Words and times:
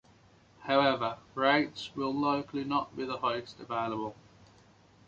However 0.61 1.19
rates 1.35 1.91
will 1.95 2.11
likely 2.11 2.63
not 2.63 2.97
be 2.97 3.05
the 3.05 3.19
highest 3.19 3.59
available. 3.59 4.15